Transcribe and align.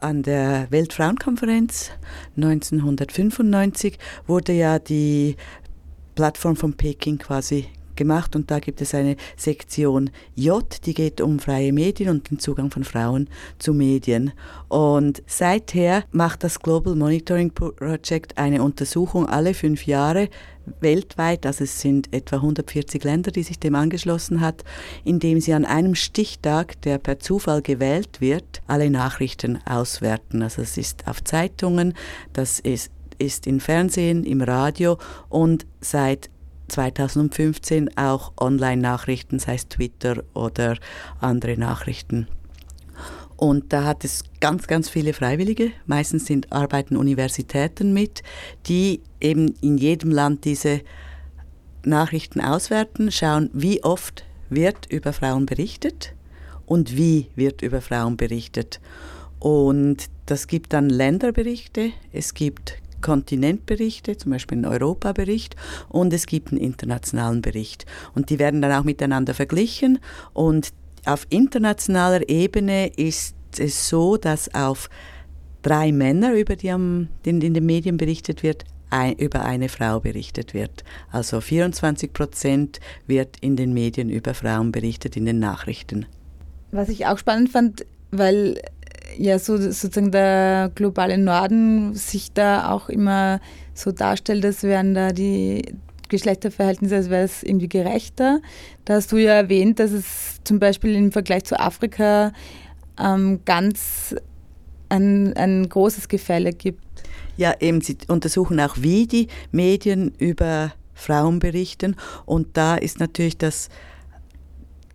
An 0.00 0.22
der 0.22 0.68
Weltfrauenkonferenz 0.70 1.90
1995 2.36 3.98
wurde 4.26 4.52
ja 4.52 4.78
die 4.78 5.36
Plattform 6.14 6.54
von 6.54 6.74
Peking 6.74 7.18
quasi 7.18 7.66
gemacht 7.98 8.34
und 8.34 8.50
da 8.50 8.60
gibt 8.60 8.80
es 8.80 8.94
eine 8.94 9.16
Sektion 9.36 10.08
J, 10.34 10.64
die 10.86 10.94
geht 10.94 11.20
um 11.20 11.38
freie 11.38 11.74
Medien 11.74 12.08
und 12.08 12.30
den 12.30 12.38
Zugang 12.38 12.70
von 12.70 12.84
Frauen 12.84 13.28
zu 13.58 13.74
Medien. 13.74 14.32
Und 14.68 15.22
seither 15.26 16.04
macht 16.12 16.44
das 16.44 16.60
Global 16.60 16.94
Monitoring 16.94 17.50
Project 17.50 18.38
eine 18.38 18.62
Untersuchung 18.62 19.26
alle 19.26 19.52
fünf 19.52 19.86
Jahre 19.86 20.30
weltweit, 20.80 21.46
also 21.46 21.64
es 21.64 21.80
sind 21.80 22.12
etwa 22.12 22.36
140 22.36 23.02
Länder, 23.04 23.30
die 23.30 23.42
sich 23.42 23.58
dem 23.58 23.74
angeschlossen 23.74 24.40
hat, 24.40 24.64
indem 25.04 25.40
sie 25.40 25.54
an 25.54 25.64
einem 25.64 25.94
Stichtag, 25.94 26.80
der 26.82 26.98
per 26.98 27.18
Zufall 27.18 27.62
gewählt 27.62 28.20
wird, 28.20 28.62
alle 28.66 28.90
Nachrichten 28.90 29.58
auswerten. 29.66 30.42
Also 30.42 30.62
es 30.62 30.76
ist 30.76 31.06
auf 31.06 31.22
Zeitungen, 31.24 31.94
das 32.32 32.60
ist, 32.60 32.90
ist 33.18 33.46
im 33.46 33.60
Fernsehen, 33.60 34.24
im 34.24 34.40
Radio 34.40 34.98
und 35.28 35.66
seit 35.80 36.30
2015 36.68 37.96
auch 37.96 38.32
Online-Nachrichten, 38.40 39.38
sei 39.38 39.54
es 39.54 39.68
Twitter 39.68 40.22
oder 40.34 40.76
andere 41.20 41.56
Nachrichten. 41.58 42.28
Und 43.36 43.72
da 43.72 43.84
hat 43.84 44.04
es 44.04 44.24
ganz, 44.40 44.66
ganz 44.66 44.88
viele 44.88 45.12
Freiwillige. 45.12 45.70
Meistens 45.86 46.26
sind, 46.26 46.52
arbeiten 46.52 46.96
Universitäten 46.96 47.92
mit, 47.92 48.22
die 48.66 49.00
eben 49.20 49.54
in 49.60 49.78
jedem 49.78 50.10
Land 50.10 50.44
diese 50.44 50.80
Nachrichten 51.84 52.40
auswerten, 52.40 53.12
schauen, 53.12 53.48
wie 53.52 53.82
oft 53.84 54.24
wird 54.50 54.86
über 54.90 55.12
Frauen 55.12 55.46
berichtet 55.46 56.14
und 56.66 56.96
wie 56.96 57.28
wird 57.36 57.62
über 57.62 57.80
Frauen 57.80 58.16
berichtet. 58.16 58.80
Und 59.38 60.06
das 60.26 60.48
gibt 60.48 60.72
dann 60.72 60.90
Länderberichte, 60.90 61.92
es 62.12 62.34
gibt 62.34 62.74
Kontinentberichte, 63.00 64.16
zum 64.16 64.32
Beispiel 64.32 64.58
einen 64.58 64.66
Europabericht 64.66 65.56
und 65.88 66.12
es 66.12 66.26
gibt 66.26 66.52
einen 66.52 66.60
internationalen 66.60 67.42
Bericht. 67.42 67.86
Und 68.14 68.30
die 68.30 68.38
werden 68.38 68.62
dann 68.62 68.72
auch 68.72 68.84
miteinander 68.84 69.34
verglichen 69.34 69.98
und 70.32 70.72
auf 71.04 71.26
internationaler 71.30 72.28
Ebene 72.28 72.88
ist 72.88 73.34
es 73.58 73.88
so, 73.88 74.16
dass 74.16 74.54
auf 74.54 74.90
drei 75.62 75.92
Männer, 75.92 76.34
über 76.34 76.56
die 76.56 76.68
in 76.68 77.08
den 77.22 77.66
Medien 77.66 77.96
berichtet 77.96 78.42
wird, 78.42 78.64
ein, 78.90 79.14
über 79.16 79.44
eine 79.44 79.68
Frau 79.68 80.00
berichtet 80.00 80.54
wird. 80.54 80.84
Also 81.10 81.40
24 81.40 82.12
Prozent 82.12 82.80
wird 83.06 83.36
in 83.40 83.56
den 83.56 83.72
Medien 83.72 84.08
über 84.08 84.34
Frauen 84.34 84.72
berichtet, 84.72 85.16
in 85.16 85.26
den 85.26 85.38
Nachrichten. 85.38 86.06
Was 86.70 86.88
ich 86.88 87.06
auch 87.06 87.18
spannend 87.18 87.50
fand, 87.50 87.86
weil 88.10 88.60
ja 89.16 89.38
so 89.38 89.56
sozusagen 89.56 90.10
der 90.10 90.70
globale 90.74 91.18
Norden 91.18 91.94
sich 91.94 92.32
da 92.32 92.70
auch 92.70 92.88
immer 92.88 93.40
so 93.74 93.92
darstellt, 93.92 94.44
als 94.44 94.62
wären 94.62 94.94
da 94.94 95.12
die 95.12 95.74
Geschlechterverhältnisse, 96.08 96.96
als 96.96 97.10
wäre 97.10 97.24
es 97.24 97.42
irgendwie 97.42 97.68
gerechter. 97.68 98.40
Da 98.84 98.94
hast 98.94 99.12
du 99.12 99.16
ja 99.16 99.34
erwähnt, 99.34 99.78
dass 99.78 99.92
es 99.92 100.38
zum 100.44 100.58
Beispiel 100.58 100.94
im 100.94 101.12
Vergleich 101.12 101.44
zu 101.44 101.58
Afrika 101.58 102.32
ähm, 102.98 103.40
ganz 103.44 104.14
ein, 104.88 105.34
ein 105.36 105.68
großes 105.68 106.08
Gefälle 106.08 106.52
gibt. 106.52 106.82
Ja, 107.36 107.54
eben, 107.60 107.80
sie 107.80 107.96
untersuchen 108.08 108.58
auch, 108.60 108.76
wie 108.78 109.06
die 109.06 109.28
Medien 109.52 110.12
über 110.18 110.72
Frauen 110.94 111.38
berichten. 111.38 111.94
Und 112.26 112.56
da 112.56 112.76
ist 112.76 112.98
natürlich, 112.98 113.38
dass 113.38 113.68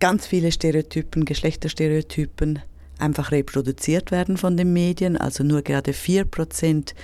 ganz 0.00 0.26
viele 0.26 0.52
Stereotypen, 0.52 1.24
Geschlechterstereotypen 1.24 2.60
einfach 3.04 3.30
reproduziert 3.30 4.10
werden 4.10 4.36
von 4.36 4.56
den 4.56 4.72
Medien. 4.72 5.16
Also 5.16 5.44
nur 5.44 5.62
gerade 5.62 5.92
4% 5.92 6.94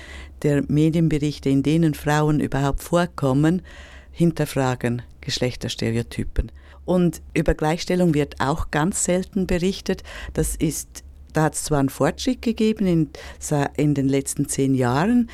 der 0.42 0.64
Medienberichte, 0.66 1.48
in 1.48 1.62
denen 1.62 1.94
Frauen 1.94 2.40
überhaupt 2.40 2.82
vorkommen, 2.82 3.62
hinterfragen 4.10 5.02
Geschlechterstereotypen. 5.20 6.50
Und 6.84 7.22
über 7.34 7.54
Gleichstellung 7.54 8.14
wird 8.14 8.40
auch 8.40 8.70
ganz 8.70 9.04
selten 9.04 9.46
berichtet. 9.46 10.02
Das 10.34 10.56
ist 10.56 11.04
da 11.32 11.44
hat 11.44 11.54
es 11.54 11.64
zwar 11.64 11.78
einen 11.78 11.88
Fortschritt 11.88 12.42
gegeben 12.42 12.86
in, 12.86 13.10
in 13.76 13.94
den 13.94 14.08
letzten 14.08 14.48
zehn 14.48 14.74
Jahren. 14.74 15.30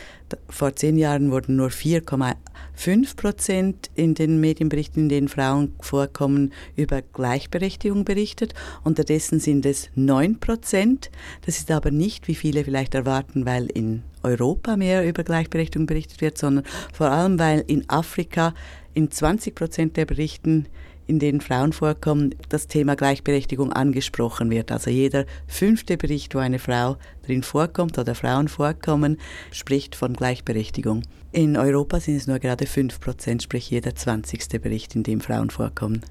Vor 0.48 0.74
zehn 0.74 0.98
Jahren 0.98 1.30
wurden 1.30 1.56
nur 1.56 1.68
4,5 1.68 3.16
Prozent 3.16 3.90
in 3.94 4.14
den 4.14 4.40
Medienberichten, 4.40 5.04
in 5.04 5.08
denen 5.08 5.28
Frauen 5.28 5.74
vorkommen, 5.80 6.52
über 6.74 7.02
Gleichberechtigung 7.02 8.04
berichtet. 8.04 8.54
Unterdessen 8.82 9.38
sind 9.38 9.64
es 9.66 9.88
9 9.94 10.40
Prozent. 10.40 11.10
Das 11.44 11.58
ist 11.58 11.70
aber 11.70 11.90
nicht, 11.90 12.26
wie 12.28 12.34
viele 12.34 12.64
vielleicht 12.64 12.94
erwarten, 12.94 13.46
weil 13.46 13.66
in 13.66 14.02
Europa 14.22 14.76
mehr 14.76 15.08
über 15.08 15.22
Gleichberechtigung 15.22 15.86
berichtet 15.86 16.20
wird, 16.20 16.38
sondern 16.38 16.64
vor 16.92 17.10
allem, 17.10 17.38
weil 17.38 17.62
in 17.66 17.88
Afrika 17.88 18.52
in 18.94 19.10
20 19.10 19.54
Prozent 19.54 19.96
der 19.96 20.06
Berichten 20.06 20.66
in 21.06 21.18
denen 21.18 21.40
Frauen 21.40 21.72
vorkommen, 21.72 22.34
das 22.48 22.66
Thema 22.66 22.96
Gleichberechtigung 22.96 23.72
angesprochen 23.72 24.50
wird. 24.50 24.72
Also 24.72 24.90
jeder 24.90 25.24
fünfte 25.46 25.96
Bericht, 25.96 26.34
wo 26.34 26.38
eine 26.38 26.58
Frau 26.58 26.96
drin 27.24 27.42
vorkommt 27.42 27.98
oder 27.98 28.14
Frauen 28.14 28.48
vorkommen, 28.48 29.18
spricht 29.50 29.94
von 29.94 30.14
Gleichberechtigung. 30.14 31.02
In 31.32 31.56
Europa 31.56 32.00
sind 32.00 32.16
es 32.16 32.26
nur 32.26 32.38
gerade 32.38 32.66
fünf 32.66 32.98
Prozent, 33.00 33.42
sprich 33.42 33.70
jeder 33.70 33.94
zwanzigste 33.94 34.58
Bericht, 34.58 34.94
in 34.94 35.02
dem 35.02 35.20
Frauen 35.20 35.50
vorkommen. 35.50 36.02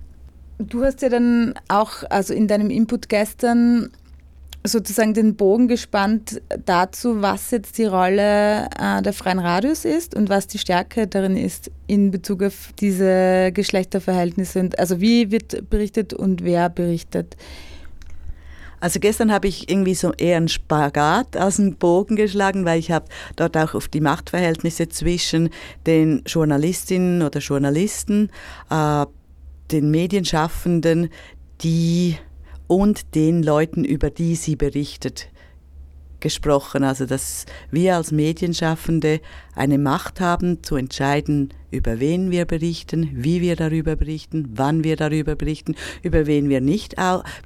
Du 0.58 0.84
hast 0.84 1.02
ja 1.02 1.10
dann 1.10 1.56
auch, 1.68 2.04
also 2.10 2.34
in 2.34 2.48
deinem 2.48 2.70
Input 2.70 3.10
gestern 3.10 3.90
sozusagen 4.68 5.14
den 5.14 5.36
Bogen 5.36 5.68
gespannt 5.68 6.42
dazu, 6.66 7.22
was 7.22 7.52
jetzt 7.52 7.78
die 7.78 7.86
Rolle 7.86 8.68
äh, 8.80 9.02
der 9.02 9.14
freien 9.14 9.40
Radios 9.40 9.86
ist 9.86 10.16
und 10.16 10.30
was 10.30 10.48
die 10.48 10.58
Stärke 10.58 11.08
darin 11.08 11.38
ist 11.38 11.72
in 11.88 12.12
Bezug 12.12 12.44
auf 12.44 12.72
diese 12.80 13.52
Geschlechterverhältnisse. 13.54 14.70
Also 14.78 15.02
wie 15.02 15.32
wird 15.32 15.70
berichtet 15.70 16.14
und 16.14 16.44
wer 16.44 16.70
berichtet. 16.70 17.36
Also 18.80 19.00
gestern 19.00 19.32
habe 19.32 19.48
ich 19.48 19.70
irgendwie 19.70 19.96
so 19.96 20.14
eher 20.14 20.38
einen 20.38 20.48
Spagat 20.48 21.38
aus 21.38 21.56
dem 21.56 21.76
Bogen 21.76 22.16
geschlagen, 22.16 22.66
weil 22.66 22.80
ich 22.80 22.92
habe 22.92 23.06
dort 23.36 23.58
auch 23.58 23.74
auf 23.74 23.88
die 23.88 24.02
Machtverhältnisse 24.02 24.90
zwischen 24.90 25.50
den 25.88 26.22
Journalistinnen 26.26 27.24
oder 27.24 27.40
Journalisten, 27.40 28.30
äh, 28.70 29.06
den 29.72 29.90
Medienschaffenden, 29.90 31.10
die 31.62 32.18
und 32.68 33.16
den 33.16 33.44
Leuten, 33.44 33.84
über 33.84 34.10
die 34.10 34.36
sie 34.36 34.56
berichtet, 34.56 35.30
gesprochen. 36.20 36.84
Also 36.84 37.06
dass 37.06 37.46
wir 37.70 37.96
als 37.96 38.12
Medienschaffende 38.12 39.22
eine 39.56 39.78
Macht 39.78 40.20
haben, 40.20 40.64
zu 40.64 40.76
entscheiden, 40.76 41.54
über 41.70 42.00
wen 42.00 42.32
wir 42.32 42.46
berichten, 42.46 43.10
wie 43.14 43.42
wir 43.42 43.56
darüber 43.56 43.96
berichten, 43.96 44.50
wann 44.56 44.84
wir 44.84 44.96
darüber 44.96 45.36
berichten, 45.36 45.76
über 46.02 46.26
wen 46.26 46.50
wir 46.50 46.62
nicht 46.62 46.96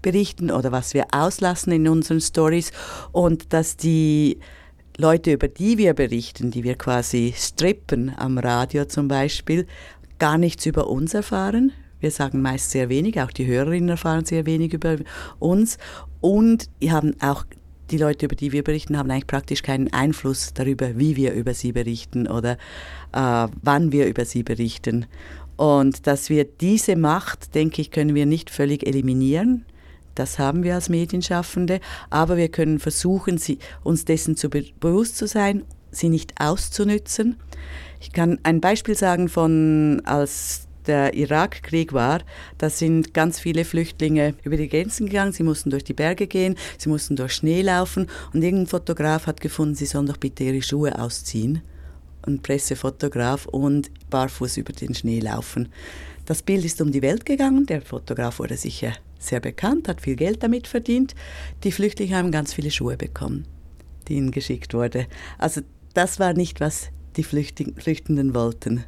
berichten 0.01 0.49
oder 0.51 0.71
was 0.71 0.93
wir 0.93 1.07
auslassen 1.11 1.73
in 1.73 1.87
unseren 1.87 2.21
Stories 2.21 2.71
und 3.11 3.51
dass 3.53 3.75
die 3.75 4.39
Leute, 4.97 5.31
über 5.33 5.47
die 5.47 5.77
wir 5.77 5.93
berichten, 5.93 6.51
die 6.51 6.63
wir 6.63 6.75
quasi 6.75 7.33
strippen 7.35 8.13
am 8.17 8.37
Radio 8.37 8.85
zum 8.85 9.07
Beispiel, 9.07 9.65
gar 10.19 10.37
nichts 10.37 10.65
über 10.65 10.87
uns 10.87 11.13
erfahren. 11.13 11.71
Wir 11.99 12.11
sagen 12.11 12.41
meist 12.41 12.71
sehr 12.71 12.89
wenig, 12.89 13.21
auch 13.21 13.31
die 13.31 13.45
Hörerinnen 13.45 13.89
erfahren 13.89 14.25
sehr 14.25 14.45
wenig 14.45 14.73
über 14.73 14.97
uns 15.39 15.77
und 16.21 16.69
haben 16.87 17.15
auch 17.21 17.45
die 17.91 17.97
Leute, 17.97 18.25
über 18.25 18.35
die 18.35 18.51
wir 18.51 18.63
berichten, 18.63 18.97
haben 18.97 19.09
eigentlich 19.09 19.27
praktisch 19.27 19.63
keinen 19.63 19.91
Einfluss 19.91 20.53
darüber, 20.53 20.97
wie 20.97 21.15
wir 21.15 21.33
über 21.33 21.53
sie 21.53 21.71
berichten 21.71 22.27
oder 22.27 22.53
äh, 23.13 23.47
wann 23.61 23.91
wir 23.91 24.07
über 24.07 24.25
sie 24.25 24.43
berichten. 24.43 25.07
Und 25.57 26.07
dass 26.07 26.29
wir 26.29 26.45
diese 26.45 26.95
Macht, 26.95 27.53
denke 27.55 27.81
ich, 27.81 27.91
können 27.91 28.15
wir 28.15 28.25
nicht 28.25 28.49
völlig 28.49 28.85
eliminieren. 28.87 29.65
Das 30.15 30.39
haben 30.39 30.63
wir 30.63 30.75
als 30.75 30.89
Medienschaffende, 30.89 31.79
aber 32.09 32.37
wir 32.37 32.49
können 32.49 32.79
versuchen, 32.79 33.37
sie, 33.37 33.59
uns 33.83 34.05
dessen 34.05 34.35
zu 34.35 34.49
be 34.49 34.65
bewusst 34.79 35.17
zu 35.17 35.27
sein, 35.27 35.65
sie 35.91 36.09
nicht 36.09 36.39
auszunützen. 36.39 37.37
Ich 37.99 38.13
kann 38.13 38.39
ein 38.43 38.61
Beispiel 38.61 38.95
sagen 38.95 39.27
von, 39.29 40.01
als 40.05 40.68
der 40.89 41.13
Irakkrieg 41.13 41.93
war, 41.93 42.21
da 42.57 42.69
sind 42.69 43.13
ganz 43.13 43.39
viele 43.39 43.63
Flüchtlinge 43.63 44.33
über 44.43 44.57
die 44.57 44.67
Grenzen 44.67 45.05
gegangen. 45.05 45.31
Sie 45.31 45.43
mussten 45.43 45.69
durch 45.69 45.83
die 45.83 45.93
Berge 45.93 46.27
gehen, 46.27 46.55
sie 46.77 46.89
mussten 46.89 47.15
durch 47.15 47.33
Schnee 47.33 47.61
laufen 47.61 48.07
und 48.33 48.43
irgendein 48.43 48.67
Fotograf 48.67 49.27
hat 49.27 49.39
gefunden, 49.39 49.75
sie 49.75 49.85
sollen 49.85 50.07
doch 50.07 50.17
bitte 50.17 50.43
ihre 50.43 50.61
Schuhe 50.61 50.99
ausziehen. 50.99 51.61
Ein 52.23 52.41
Pressefotograf 52.41 53.45
und 53.45 53.91
barfuß 54.09 54.57
über 54.57 54.73
den 54.73 54.93
Schnee 54.93 55.19
laufen. 55.19 55.69
Das 56.25 56.41
Bild 56.41 56.65
ist 56.65 56.81
um 56.81 56.91
die 56.91 57.01
Welt 57.01 57.25
gegangen. 57.25 57.65
Der 57.65 57.81
Fotograf 57.81 58.39
wurde 58.39 58.57
sicher 58.57 58.93
sehr 59.19 59.39
bekannt, 59.39 59.87
hat 59.87 60.01
viel 60.01 60.15
Geld 60.15 60.41
damit 60.43 60.67
verdient. 60.67 61.13
Die 61.63 61.71
Flüchtlinge 61.71 62.17
haben 62.17 62.31
ganz 62.31 62.53
viele 62.53 62.71
Schuhe 62.71 62.97
bekommen, 62.97 63.45
die 64.07 64.15
ihnen 64.15 64.31
geschickt 64.31 64.73
wurden. 64.73 65.05
Also 65.37 65.61
das 65.93 66.19
war 66.19 66.33
nicht, 66.33 66.59
was 66.59 66.89
die 67.15 67.23
Flüchtenden 67.23 68.33
wollten. 68.33 68.85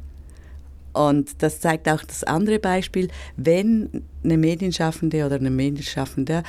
Und 0.92 1.42
das 1.42 1.60
zeigt 1.60 1.88
auch 1.88 2.04
das 2.04 2.24
andere 2.24 2.58
Beispiel, 2.58 3.08
wenn 3.36 4.04
eine 4.22 4.36
Medienschaffende 4.36 5.24
oder 5.24 5.36
eine 5.36 5.50
Medienschaffende 5.50 6.42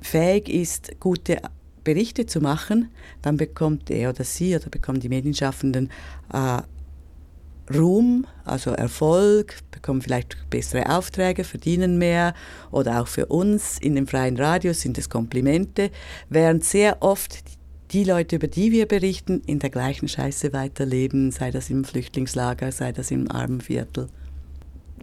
fähig 0.00 0.48
ist, 0.48 1.00
gute 1.00 1.38
Berichte 1.84 2.26
zu 2.26 2.40
machen, 2.40 2.90
dann 3.22 3.36
bekommt 3.36 3.90
er 3.90 4.10
oder 4.10 4.24
sie 4.24 4.54
oder 4.54 4.68
bekommen 4.68 5.00
die 5.00 5.08
Medienschaffenden 5.08 5.90
äh, 6.32 6.62
Ruhm, 7.72 8.26
also 8.44 8.70
Erfolg, 8.72 9.56
bekommen 9.70 10.02
vielleicht 10.02 10.50
bessere 10.50 10.90
Aufträge, 10.90 11.44
verdienen 11.44 11.96
mehr 11.96 12.34
oder 12.70 13.00
auch 13.00 13.06
für 13.06 13.26
uns 13.26 13.78
in 13.78 13.94
dem 13.94 14.06
freien 14.06 14.36
Radio 14.36 14.72
sind 14.72 14.98
es 14.98 15.08
Komplimente, 15.08 15.90
während 16.28 16.64
sehr 16.64 17.02
oft 17.02 17.48
die 17.48 17.61
Leute, 18.04 18.36
über 18.36 18.48
die 18.48 18.72
wir 18.72 18.86
berichten, 18.86 19.42
in 19.46 19.58
der 19.58 19.70
gleichen 19.70 20.08
Scheiße 20.08 20.52
weiterleben, 20.52 21.30
sei 21.30 21.50
das 21.50 21.68
im 21.70 21.84
Flüchtlingslager, 21.84 22.72
sei 22.72 22.92
das 22.92 23.10
im 23.10 23.30
Armenviertel. 23.30 24.08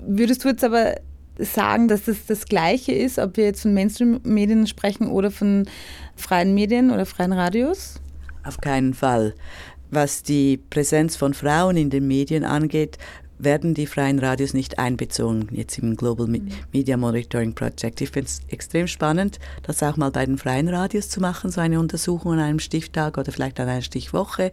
Würdest 0.02 0.44
du 0.44 0.50
jetzt 0.50 0.64
aber 0.64 0.96
sagen, 1.38 1.88
dass 1.88 2.06
das 2.06 2.26
das 2.26 2.46
Gleiche 2.46 2.92
ist, 2.92 3.20
ob 3.20 3.38
wir 3.38 3.46
jetzt 3.46 3.62
von 3.62 3.74
Mainstream-Medien 3.74 4.68
sprechen 4.68 5.08
oder 5.08 5.32
von 5.32 5.68
freien 6.16 6.54
Medien 6.54 6.92
oder 6.92 7.06
freien 7.06 7.32
Radios? 7.32 8.02
Auf 8.44 8.58
keinen 8.58 8.94
Fall. 8.94 9.36
Was 9.92 10.24
die 10.24 10.58
Präsenz 10.58 11.16
von 11.16 11.34
Frauen 11.34 11.78
in 11.78 11.90
den 11.90 12.08
Medien 12.08 12.44
angeht, 12.44 12.98
werden 13.40 13.74
die 13.74 13.88
freien 13.88 14.20
Radios 14.20 14.54
nicht 14.54 14.78
einbezogen, 14.78 15.48
jetzt 15.52 15.78
im 15.80 15.96
Global. 15.96 16.28
Media 16.72 16.98
Monitoring 16.98 17.56
Project. 17.56 18.02
Ich 18.02 18.12
finde 18.12 18.28
es 18.28 18.42
extrem 18.50 18.88
spannend, 18.88 19.40
das 19.64 19.82
auch 19.82 19.98
mal 19.98 20.12
bei 20.12 20.26
den 20.26 20.38
freien 20.38 20.68
Radios 20.68 21.10
zu 21.10 21.22
machen, 21.22 21.50
so 21.50 21.62
eine 21.62 21.80
Untersuchung 21.80 22.34
an 22.34 22.40
einem 22.40 22.60
Stichtag 22.60 23.18
oder 23.18 23.32
vielleicht 23.32 23.60
an 23.60 23.70
einer 23.70 23.82
Stichwoche. 23.82 24.52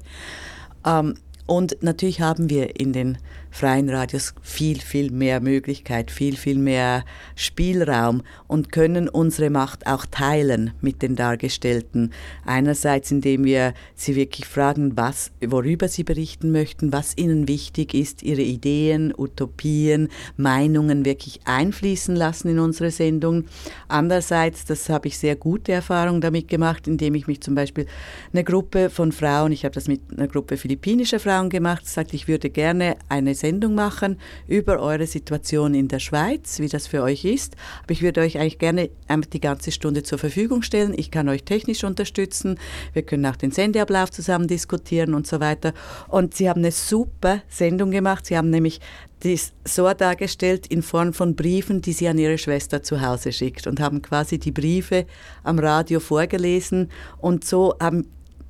Ähm, 0.87 1.15
und 1.47 1.83
natürlich 1.83 2.21
haben 2.21 2.49
wir 2.51 2.81
in 2.81 2.93
den 2.93 3.19
freien 3.57 3.89
Radios 3.89 4.35
viel, 4.43 4.81
viel 4.81 5.11
mehr 5.11 5.41
Möglichkeit, 5.41 6.11
viel, 6.11 6.37
viel 6.37 6.59
mehr 6.59 7.07
Spielraum 7.37 8.23
und 8.47 8.71
können 8.71 9.09
unsere 9.09 9.49
Macht 9.49 9.87
auch 9.87 10.05
teilen 10.05 10.73
mit 10.83 11.01
den 11.01 11.17
Dargestellten. 11.17 12.13
Einerseits, 12.45 13.11
indem 13.11 13.45
wir 13.45 13.73
sie 13.95 14.15
wirklich 14.15 14.47
fragen, 14.47 14.99
was, 14.99 15.31
worüber 15.43 15.89
sie 15.89 16.05
berichten 16.05 16.53
möchten, 16.53 16.93
was 16.93 17.17
ihnen 17.17 17.49
wichtig 17.49 17.95
ist, 17.95 18.23
ihre 18.23 18.43
Ideen, 18.43 19.15
Utopien, 19.17 20.09
Meinungen 20.37 21.07
wirklich 21.07 21.41
einfließen 21.47 22.15
lassen 22.15 22.51
in 22.51 22.59
unsere 22.59 22.91
Sendung. 22.91 23.45
Andererseits, 23.89 24.67
das 24.67 24.91
habe 24.91 25.09
ich 25.09 25.17
sehr 25.17 25.35
gute 25.35 25.73
Erfahrungen 25.73 26.21
damit 26.21 26.49
gemacht, 26.49 26.87
indem 26.87 27.15
ich 27.15 27.27
mich 27.27 27.41
zum 27.41 27.55
Beispiel 27.55 27.87
eine 28.35 28.45
Gruppe 28.45 28.91
von 28.91 29.13
Frauen, 29.13 29.51
ich 29.51 29.65
habe 29.65 29.75
das 29.75 29.89
mit 29.89 30.03
einer 30.15 30.29
Gruppe 30.29 30.59
philippinischer 30.59 31.21
Frauen 31.21 31.49
gemacht, 31.49 31.89
sagte, 31.89 32.17
ich 32.17 32.29
würde 32.29 32.51
gerne 32.51 32.97
eine 33.09 33.35
Sendung 33.47 33.77
machen 33.77 34.19
über 34.49 34.81
eure 34.81 35.07
Situation 35.07 35.75
in 35.75 35.87
der 35.87 36.01
Schweiz, 36.01 36.59
wie 36.59 36.69
das 36.69 36.89
für 36.89 37.03
euch 37.03 37.25
ist. 37.25 37.55
Aber 37.85 37.93
ich 37.93 38.03
würde 38.03 38.21
euch 38.23 38.39
eigentlich 38.39 38.59
gerne 38.59 38.91
die 39.33 39.41
ganze 39.41 39.71
Stunde 39.71 40.03
zur 40.03 40.19
Verfügung 40.19 40.63
stellen. 40.63 40.93
Ich 40.97 41.13
kann 41.13 41.29
euch 41.29 41.45
technisch 41.45 41.85
unterstützen. 41.85 42.59
Wir 42.93 43.03
können 43.03 43.25
auch 43.27 43.37
den 43.37 43.53
Sendeablauf 43.53 44.11
zusammen 44.11 44.49
diskutieren 44.49 45.15
und 45.15 45.29
so 45.29 45.39
weiter. 45.39 45.73
Und 46.09 46.35
sie 46.35 46.49
haben 46.49 46.61
eine 46.61 46.73
super 46.73 47.43
Sendung 47.49 47.93
gemacht. 47.93 48.27
Sie 48.27 48.37
haben 48.37 48.51
nämlich 48.51 48.81
dies 49.23 49.53
so 49.65 49.93
dargestellt 49.93 50.67
in 50.67 50.83
Form 50.83 51.13
von 51.13 51.37
Briefen, 51.37 51.81
die 51.81 51.93
sie 51.93 52.09
an 52.09 52.19
ihre 52.19 52.39
Schwester 52.39 52.83
zu 52.83 53.01
Hause 53.01 53.33
schickt 53.33 53.67
und 53.67 53.81
haben 53.81 54.03
quasi 54.03 54.39
die 54.39 54.53
Briefe 54.53 55.07
am 55.43 55.59
Radio 55.59 56.01
vorgelesen 56.01 56.91
und 57.19 57.45
so 57.45 57.75
haben 57.81 58.09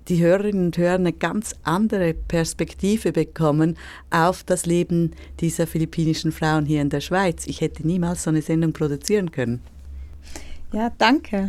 die 0.08 0.22
Hörerinnen 0.22 0.66
und 0.66 0.78
Hörer 0.78 0.94
eine 0.94 1.12
ganz 1.12 1.54
andere 1.62 2.14
Perspektive 2.14 3.12
bekommen 3.12 3.76
auf 4.10 4.44
das 4.44 4.66
Leben 4.66 5.12
dieser 5.40 5.66
philippinischen 5.66 6.32
Frauen 6.32 6.66
hier 6.66 6.82
in 6.82 6.90
der 6.90 7.00
Schweiz. 7.00 7.46
Ich 7.46 7.60
hätte 7.60 7.86
niemals 7.86 8.22
so 8.22 8.30
eine 8.30 8.42
Sendung 8.42 8.72
produzieren 8.72 9.30
können. 9.30 9.60
Ja, 10.72 10.90
danke. 10.98 11.48